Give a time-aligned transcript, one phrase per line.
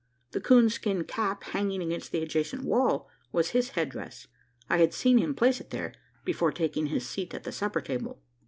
[0.31, 4.25] The coon skin cap, hanging against the adjacent wall, was his head dress:
[4.67, 5.93] I had seen him place it there,
[6.25, 8.19] before taking his seat at the supper table.